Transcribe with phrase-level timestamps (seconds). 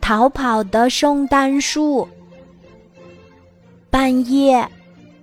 [0.00, 2.08] 逃跑的圣诞树。
[3.90, 4.66] 半夜，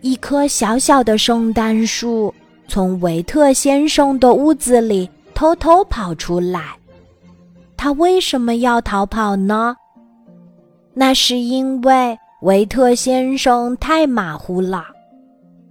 [0.00, 2.32] 一棵小小的圣诞树
[2.68, 6.76] 从维特先生的屋子里偷偷跑出来。
[7.76, 9.76] 他为什么要逃跑呢？
[10.94, 14.86] 那是因为维特先生太马虎了。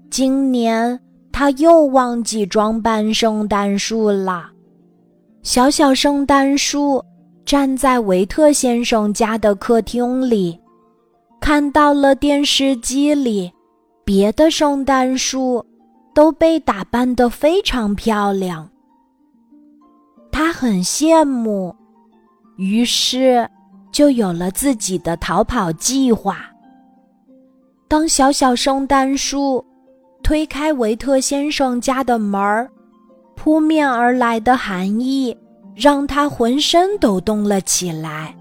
[0.10, 1.00] 今年
[1.32, 4.50] 他又忘记装扮圣诞树了。
[5.44, 7.04] 小小圣诞树
[7.46, 10.60] 站在维特先生家的客厅里，
[11.40, 13.52] 看到了电视机里
[14.04, 15.66] 别的圣诞树
[16.14, 18.70] 都被打扮得非常漂亮。
[20.32, 21.76] 他很羡慕，
[22.58, 23.48] 于是。
[23.92, 26.46] 就有了自己的逃跑计划。
[27.90, 29.62] 当小小圣诞树
[30.24, 32.72] 推开维特先生家的门儿，
[33.36, 35.38] 扑面而来的寒意
[35.82, 38.36] 让他浑身抖动了起来。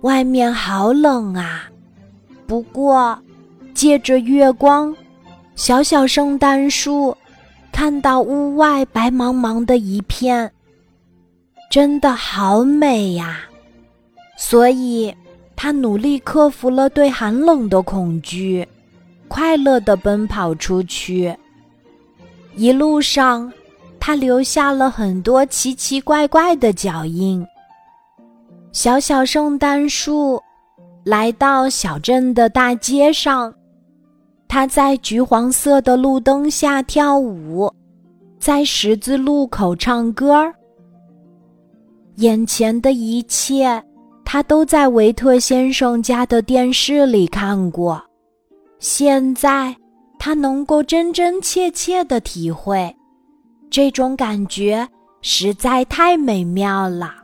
[0.00, 1.68] 外面好冷啊！
[2.46, 3.18] 不过，
[3.74, 4.96] 借着月光，
[5.56, 7.14] 小小圣诞树
[7.70, 10.50] 看到屋外白茫茫的一片，
[11.70, 13.40] 真的好美呀！
[14.38, 15.14] 所以，
[15.54, 18.66] 他努力克服了对寒冷的恐惧，
[19.28, 21.36] 快乐地奔跑出去。
[22.54, 23.52] 一路上，
[24.06, 27.44] 他留下了很多奇奇怪怪的脚印。
[28.70, 30.40] 小小圣诞树
[31.04, 33.52] 来到小镇的大街上，
[34.46, 37.68] 他在橘黄色的路灯下跳舞，
[38.38, 40.54] 在十字路口唱歌儿。
[42.18, 43.82] 眼前的一切。
[44.24, 48.00] 他都在维特先生家的电视里看过，
[48.78, 49.74] 现在
[50.18, 52.95] 他能够真真切切的体会，
[53.70, 54.86] 这种感觉
[55.22, 57.14] 实在太美妙了。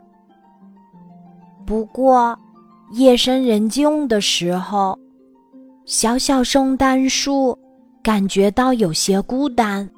[1.65, 2.37] 不过，
[2.91, 4.97] 夜深人静的时候，
[5.85, 7.57] 小小圣诞树
[8.01, 9.89] 感觉到有些孤单，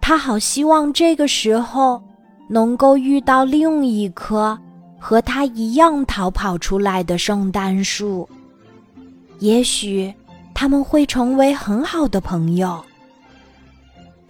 [0.00, 2.02] 他好希望这个时候
[2.48, 4.58] 能够遇到另一棵。
[5.00, 8.28] 和他一样逃跑出来的圣诞树，
[9.38, 10.12] 也许
[10.52, 12.84] 他们会成为很好的朋友。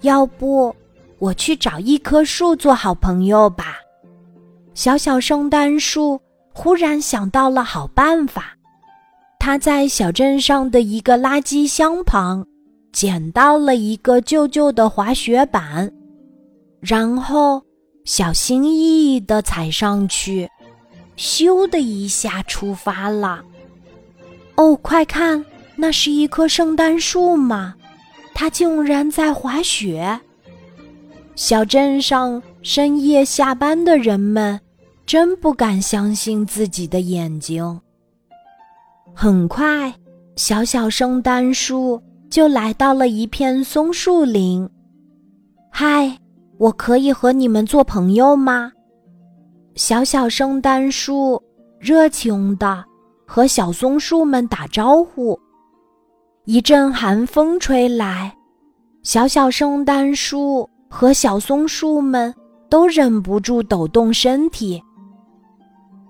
[0.03, 0.71] 要不，
[1.19, 3.77] 我去找一棵树做好朋友吧。
[4.75, 6.21] 小小圣诞树
[6.53, 8.57] 忽然想到了好办法，
[9.39, 12.47] 他在小镇上的一个垃圾箱旁
[12.93, 15.91] 捡到了一个旧旧的滑雪板，
[16.81, 17.63] 然后
[18.05, 20.49] 小心翼翼地踩上去。
[21.17, 23.43] 咻的一下出发了！
[24.55, 27.75] 哦，快看，那是一棵圣诞树吗？
[28.35, 30.21] 它竟然在滑雪！
[31.39, 34.61] 小镇上深夜下班的人们
[35.07, 37.81] 真不敢相信自己的眼睛。
[39.15, 39.95] 很快，
[40.35, 44.69] 小小圣诞树就来到了一片松树林。
[45.71, 46.19] 嗨，
[46.59, 48.73] 我可以和你们做朋友吗？
[49.77, 51.41] 小小圣诞树
[51.79, 52.85] 热情地
[53.25, 55.39] 和小松树们打招呼。
[56.47, 58.37] 一阵寒风吹来，
[59.05, 62.35] 小小圣诞树和小松树们
[62.69, 64.83] 都忍不住抖动身体。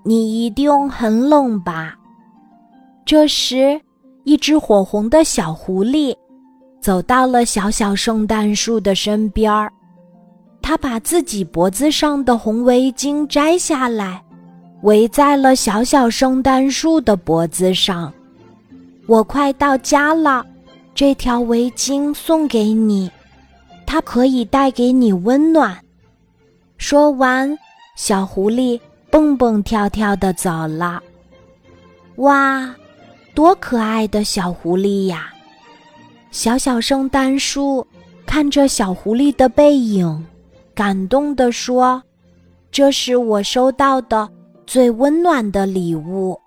[0.04, 1.94] 你一定很冷吧？
[3.04, 3.80] 这时，
[4.24, 6.14] 一只火红的小狐狸
[6.80, 9.72] 走到了小小圣诞树的身边儿。
[10.60, 14.22] 他把自己脖子上的红围巾摘下来，
[14.82, 18.12] 围在了小小圣诞树的脖子上。
[19.06, 20.44] 我快到家了，
[20.94, 23.10] 这条围巾送给你，
[23.88, 25.74] 它可以带给你温暖。
[26.76, 27.58] 说完，
[27.96, 28.78] 小狐狸
[29.10, 31.02] 蹦蹦跳跳的走了。
[32.16, 32.76] 哇，
[33.34, 35.32] 多可爱的小狐狸呀！
[36.30, 37.86] 小小圣诞树
[38.26, 40.22] 看着小狐狸的背影。
[40.74, 42.02] 感动地说
[42.70, 44.28] ：“这是我收到的
[44.66, 46.38] 最温暖的礼物，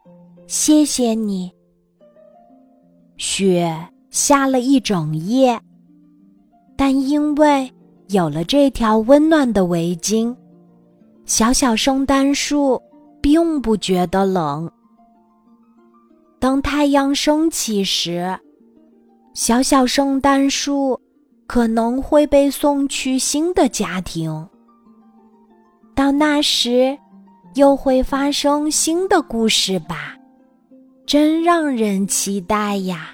[0.45, 1.51] 谢谢你。”
[3.17, 3.75] 雪
[4.11, 5.59] 下了一整夜，
[6.81, 7.71] 但因为
[8.07, 10.35] 有了这条温暖的围巾，
[11.27, 12.81] 小小圣诞树
[13.21, 14.67] 并不觉得冷。
[16.39, 18.35] 当太阳升起时，
[19.35, 20.99] 小小圣诞树。
[21.45, 24.47] 可能会被送去新的家庭，
[25.93, 26.97] 到那时
[27.55, 30.15] 又会发生新的故事吧，
[31.05, 33.13] 真让人期待呀！